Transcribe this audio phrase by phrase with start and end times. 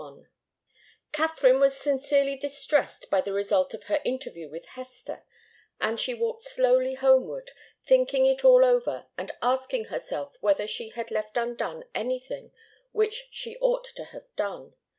[1.11, 5.23] Katharine was sincerely distressed by the result of her interview with Hester,
[5.79, 7.51] and she walked slowly homeward,
[7.85, 12.51] thinking it all over and asking herself whether she had left undone anything
[12.91, 14.73] which she ought to have done.